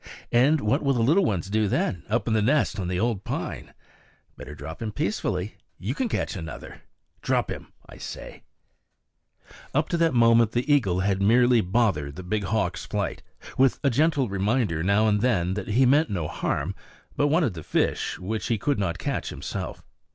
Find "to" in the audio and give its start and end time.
9.89-9.97